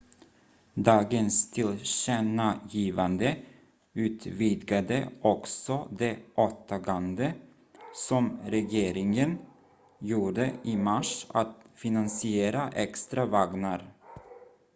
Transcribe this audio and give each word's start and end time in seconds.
dagens 0.73 1.51
tillkännagivande 1.51 3.37
utvidgade 3.93 5.09
också 5.21 5.87
det 5.91 6.17
åtagande 6.35 7.33
som 7.93 8.37
regeringen 8.45 9.37
gjorde 9.99 10.53
i 10.63 10.77
mars 10.77 11.25
att 11.29 11.55
finansiera 11.75 12.69
extra 12.73 13.25
vagnar 13.25 13.93